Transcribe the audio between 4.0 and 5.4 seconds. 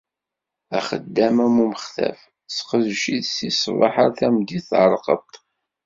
ar tmeddit, tɛellqeḍ-t.